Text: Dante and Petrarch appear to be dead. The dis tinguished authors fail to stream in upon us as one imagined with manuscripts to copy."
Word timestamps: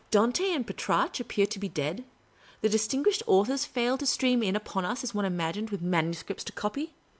Dante 0.09 0.51
and 0.51 0.65
Petrarch 0.65 1.19
appear 1.19 1.45
to 1.45 1.59
be 1.59 1.69
dead. 1.69 2.05
The 2.61 2.69
dis 2.69 2.87
tinguished 2.87 3.21
authors 3.27 3.65
fail 3.65 3.99
to 3.99 4.07
stream 4.07 4.41
in 4.41 4.55
upon 4.55 4.83
us 4.83 5.03
as 5.03 5.13
one 5.13 5.25
imagined 5.25 5.69
with 5.69 5.83
manuscripts 5.83 6.43
to 6.45 6.51
copy." 6.53 6.95